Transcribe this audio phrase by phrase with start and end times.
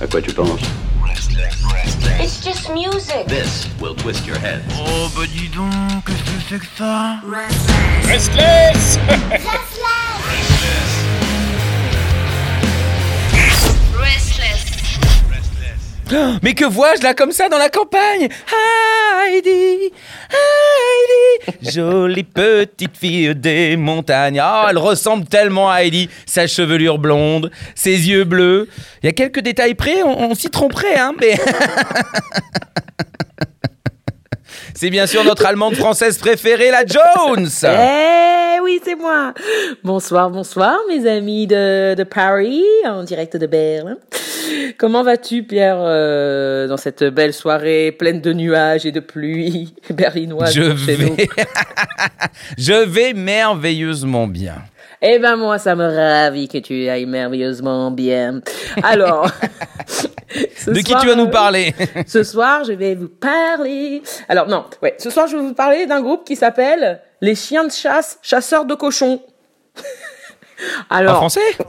[0.00, 0.60] À quoi tu penses
[2.20, 3.26] It's just music.
[3.26, 4.62] This will twist your head.
[4.78, 5.70] Oh bah dis donc,
[6.06, 7.20] qu'est-ce que c'est que ça
[8.06, 8.98] Restless
[13.98, 14.54] Restless.
[16.42, 18.28] Mais que vois-je là comme ça dans la campagne?
[19.26, 19.92] Heidi,
[20.30, 24.40] Heidi, jolie petite fille des montagnes.
[24.44, 26.08] Oh, elle ressemble tellement à Heidi.
[26.26, 28.68] Sa chevelure blonde, ses yeux bleus.
[29.02, 31.36] Il y a quelques détails près, on, on s'y tromperait, hein, mais.
[34.76, 37.48] C'est bien sûr notre allemande française préférée, la Jones.
[37.62, 39.32] Eh oui, c'est moi.
[39.84, 43.96] Bonsoir, bonsoir, mes amis de, de Paris, en direct de Berlin.
[44.78, 50.52] Comment vas-tu, Pierre, euh, dans cette belle soirée pleine de nuages et de pluie berlinoise
[50.54, 51.14] Je chez nous?
[51.14, 51.28] vais,
[52.58, 54.56] je vais merveilleusement bien.
[55.02, 58.40] Eh ben moi, ça me ravit que tu ailles merveilleusement bien.
[58.82, 59.28] Alors,
[60.66, 61.74] De qui soir, tu vas nous euh, parler?
[62.06, 64.02] Ce soir, je vais vous parler.
[64.28, 67.64] Alors non, ouais, ce soir, je vais vous parler d'un groupe qui s'appelle les chiens
[67.66, 69.20] de chasse, chasseurs de cochons.
[70.88, 71.40] En Alors, français?
[71.60, 71.64] Oh,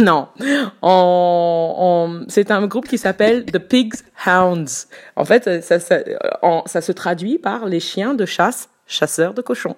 [0.82, 3.94] non, c'est un groupe qui s'appelle The Pigs
[4.26, 4.88] Hounds.
[5.16, 5.98] En fait, ça, ça,
[6.42, 9.76] en- ça se traduit par les chiens de chasse, chasseurs de cochons.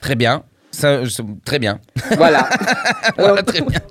[0.00, 0.42] Très bien.
[0.70, 1.80] Ça, je- très bien.
[2.16, 2.48] Voilà.
[3.16, 3.80] Voilà, très bien.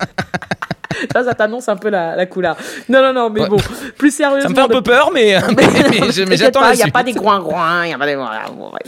[1.13, 2.57] Ça, ça t'annonce un peu la, la couleur.
[2.89, 3.57] Non, non, non, mais bon,
[3.99, 4.41] plus sérieusement.
[4.41, 7.13] Ça me fait un peu peur, mais, mais, mais j'attends Il n'y a pas des
[7.13, 8.13] groins-groins, il y a pas des...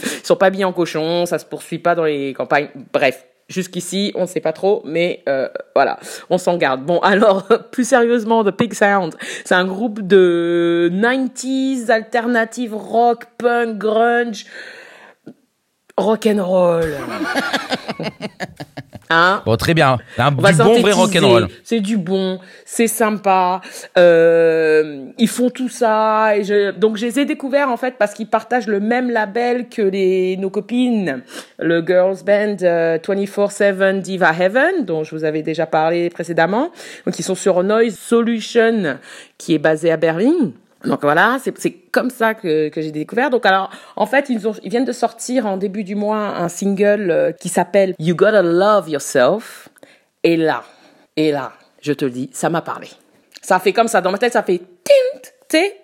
[0.02, 2.70] Ils sont pas habillés en cochon, ça se poursuit pas dans les campagnes.
[2.92, 6.86] Bref, jusqu'ici, on ne sait pas trop, mais euh, voilà, on s'en garde.
[6.86, 13.78] Bon, alors, plus sérieusement, The Pig Sound, c'est un groupe de 90s, alternative rock, punk,
[13.78, 14.46] grunge,
[16.00, 16.96] rock'n'roll.
[19.10, 19.98] hein Bon, très bien.
[20.18, 21.48] Un du bon vrai rock'n'roll.
[21.64, 23.62] C'est du bon, c'est sympa.
[23.98, 26.38] Euh, ils font tout ça.
[26.38, 29.70] Et je, donc, je les ai découverts en fait parce qu'ils partagent le même label
[29.70, 31.22] que les, nos copines,
[31.58, 36.72] le girls band euh, 24/7 Diva Heaven, dont je vous avais déjà parlé précédemment.
[37.06, 38.98] Donc, ils sont sur Noise Solution,
[39.38, 40.52] qui est basé à Berlin.
[40.86, 43.30] Donc voilà, c'est comme ça que, que j'ai découvert.
[43.30, 47.12] Donc alors, en fait, ils, ils viennent de sortir en début du mois un single
[47.12, 49.70] euh, qui s'appelle You Gotta Love Yourself.
[50.24, 50.64] Et là,
[51.18, 52.88] et là, je te le dis, ça m'a parlé.
[53.42, 55.76] Ça fait comme ça, dans ma tête, ça fait tint, sais,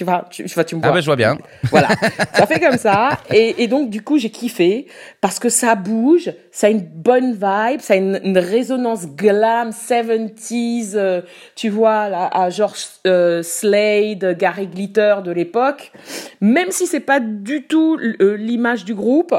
[0.00, 0.94] tu vas, tu, tu vas, tu me Ah vois.
[0.94, 1.36] ben, je vois bien.
[1.64, 1.88] Voilà,
[2.32, 3.18] ça fait comme ça.
[3.34, 4.86] Et, et donc, du coup, j'ai kiffé
[5.20, 9.72] parce que ça bouge, ça a une bonne vibe, ça a une, une résonance glam
[9.72, 11.20] 70s, euh,
[11.54, 15.92] tu vois, là, à George euh, Slade, Gary Glitter de l'époque.
[16.40, 19.34] Même si c'est pas du tout euh, l'image du groupe,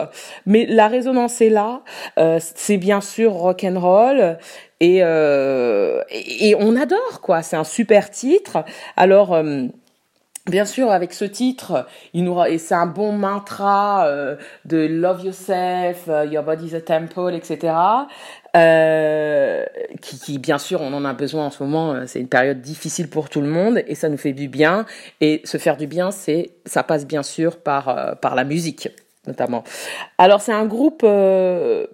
[0.45, 1.81] mais la résonance est là.
[2.19, 4.37] Euh, c'est bien sûr rock and roll.
[4.83, 7.43] Et, et, et on adore quoi.
[7.43, 8.65] C'est un super titre.
[8.97, 9.39] Alors
[10.51, 14.35] Bien sûr, avec ce titre, il nous, et c'est un bon mantra euh,
[14.65, 17.73] de Love Yourself, euh, Your Body's a Temple, etc.
[18.57, 19.63] Euh,
[20.01, 22.05] qui, bien sûr, on en a besoin en ce moment.
[22.05, 24.85] C'est une période difficile pour tout le monde et ça nous fait du bien.
[25.21, 28.89] Et se faire du bien, c'est, ça passe bien sûr par par la musique
[29.27, 29.63] notamment.
[30.17, 31.05] Alors c'est un groupe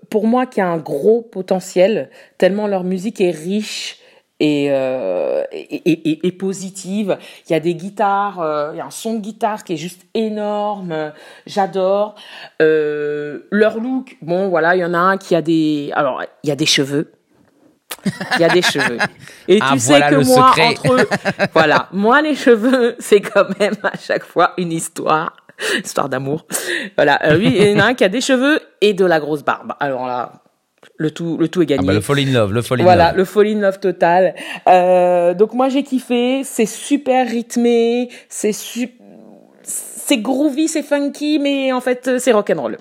[0.10, 4.00] pour moi qui a un gros potentiel tellement leur musique est riche
[4.40, 5.62] et, euh, et,
[5.92, 7.18] et, et- positive.
[7.50, 9.78] Il y a des guitares, euh, il y a un son de guitare qui est
[9.78, 11.12] juste énorme.
[11.46, 12.16] J'adore
[12.62, 14.18] Euh, leur look.
[14.22, 16.66] Bon, voilà, il y en a un qui a des, alors il y a des
[16.66, 17.12] cheveux.
[18.36, 18.98] Il y a des cheveux.
[19.48, 20.68] Et Ah, tu sais voilà que moi, secret.
[20.70, 21.08] entre
[21.54, 25.36] voilà, moi les cheveux, c'est quand même à chaque fois une histoire,
[25.84, 26.46] histoire d'amour.
[26.96, 29.20] Voilà, euh, lui, il y en a un qui a des cheveux et de la
[29.20, 29.74] grosse barbe.
[29.80, 30.34] Alors là,
[30.98, 31.88] le tout, le tout est Ah gagné.
[31.88, 33.18] bah, le fall in love, le fall in Voilà, love.
[33.18, 34.34] le fall in love total.
[34.68, 38.90] Euh, donc moi j'ai kiffé, c'est super rythmé, c'est su-
[39.64, 42.78] c'est groovy, c'est funky, mais en fait c'est rock'n'roll.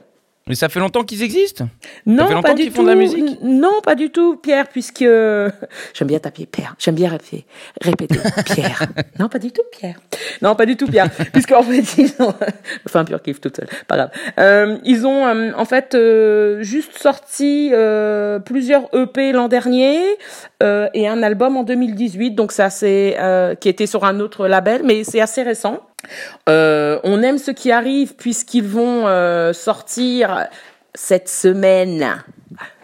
[0.48, 1.68] Mais ça fait longtemps qu'ils existent?
[2.06, 2.76] Non, fait longtemps pas du qu'ils tout.
[2.76, 3.38] font de la musique?
[3.42, 5.00] Non, pas du tout, Pierre, puisque
[5.94, 6.76] j'aime bien taper Pierre.
[6.78, 7.44] J'aime bien répéter,
[7.80, 8.18] répéter
[8.54, 8.82] Pierre.
[9.18, 9.96] non, pas du tout, Pierre.
[10.42, 12.32] Non, pas du tout, Pierre, puisque en fait ils ont,
[12.86, 14.10] enfin pur kiff toute seule, pas grave.
[14.38, 20.00] Euh, ils ont euh, en fait euh, juste sorti euh, plusieurs EP l'an dernier
[20.62, 24.46] euh, et un album en 2018, donc c'est assez euh, qui était sur un autre
[24.46, 25.80] label, mais c'est assez récent.
[26.48, 30.46] Euh, on aime ce qui arrive puisqu'ils vont euh, sortir
[30.94, 32.22] cette semaine.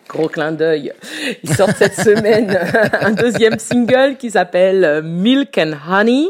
[0.08, 0.92] Gros clin d'œil.
[1.42, 2.54] Ils sortent cette semaine
[3.00, 6.26] un deuxième single qui s'appelle euh, Milk and Honey,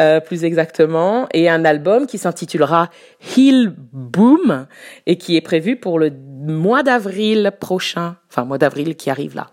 [0.00, 2.88] euh, plus exactement, et un album qui s'intitulera
[3.36, 4.66] Hill Boom
[5.06, 8.16] et qui est prévu pour le mois d'avril prochain.
[8.30, 9.48] Enfin, mois d'avril qui arrive là.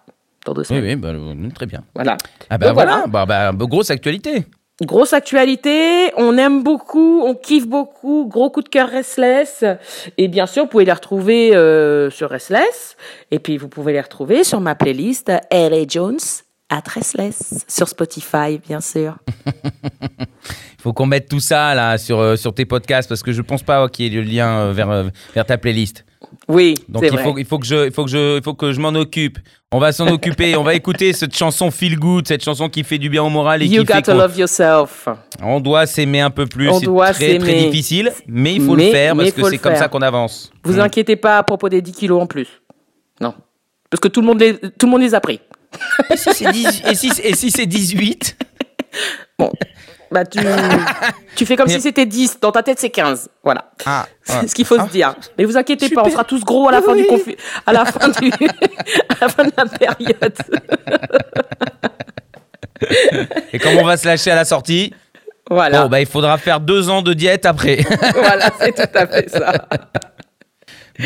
[0.46, 0.84] dans deux Oui, semaines.
[0.86, 1.84] oui, bah, euh, très bien.
[1.96, 2.16] Voilà.
[2.50, 3.26] Ah bah Donc voilà, voilà.
[3.26, 4.46] Bah, bah, grosse actualité.
[4.82, 9.64] Grosse actualité, on aime beaucoup, on kiffe beaucoup, gros coup de cœur Restless.
[10.18, 12.98] Et bien sûr, vous pouvez les retrouver euh, sur Restless.
[13.32, 15.88] Et puis, vous pouvez les retrouver sur ma playlist L.A.
[15.88, 16.20] Jones
[16.70, 17.64] at Restless.
[17.70, 19.16] Sur Spotify, bien sûr.
[20.20, 23.42] Il faut qu'on mette tout ça là sur, euh, sur tes podcasts parce que je
[23.42, 26.04] pense pas qu'il y ait le lien euh, vers, vers ta playlist.
[26.48, 27.24] Oui, Donc il vrai.
[27.24, 29.38] faut, il faut que je, il faut que je, il faut que je m'en occupe.
[29.72, 30.56] On va s'en occuper.
[30.56, 33.62] On va écouter cette chanson feel good, cette chanson qui fait du bien au moral
[33.62, 35.08] et You qui fait qu'on love yourself.
[35.42, 36.70] on doit s'aimer un peu plus.
[36.70, 39.58] On C'est doit très très difficile, mais il faut Mais- le faire parce que c'est
[39.58, 40.52] comme ça qu'on avance.
[40.64, 40.80] Vous Mm.
[40.82, 42.48] inquiétez pas à propos des 10 kilos en plus.
[43.22, 43.34] Non.
[43.90, 45.40] Parce que tout le monde les, tout le monde les a pris.
[46.12, 48.38] Et si c'est 10 et si, et si c'est 18
[49.38, 49.52] Bon.
[50.12, 50.40] Bah, tu,
[51.36, 52.40] tu fais comme Mais- si c'était 10.
[52.40, 53.30] Dans ta tête, c'est 15.
[53.44, 53.72] Voilà.
[53.86, 55.16] Ah, C'est ce qu'il faut se dire.
[55.38, 57.86] Mais vous inquiétez pas, on sera tous gros à la fin du confi- à la
[57.86, 58.32] fin du,
[59.10, 60.34] à la fin de la période.
[63.54, 64.94] Et comme on va se lâcher à la sortie,
[65.50, 65.84] Voilà.
[65.84, 67.78] bon, bah, il faudra faire deux ans de diète après.
[68.16, 69.54] Voilà, c'est tout à fait ça.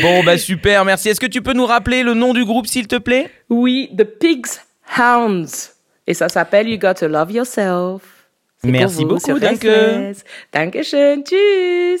[0.00, 1.08] bon, bah super, merci.
[1.08, 3.30] Est-ce que tu peux nous rappeler le nom du groupe, s'il te plaît?
[3.48, 4.46] Oui, The Pigs
[4.98, 5.70] Hounds.
[6.06, 8.02] Et ça s'appelle You Got to Love Yourself.
[8.62, 10.14] Merci beaucoup, danke.
[10.52, 12.00] Dankeschön, tschüss.